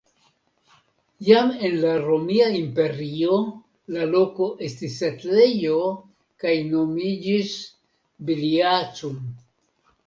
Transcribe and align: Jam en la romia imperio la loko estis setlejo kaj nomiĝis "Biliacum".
Jam 1.25 1.51
en 1.67 1.75
la 1.83 1.91
romia 2.05 2.47
imperio 2.61 3.37
la 3.99 4.09
loko 4.15 4.49
estis 4.71 4.97
setlejo 5.05 5.79
kaj 6.47 6.57
nomiĝis 6.75 7.57
"Biliacum". 8.33 9.27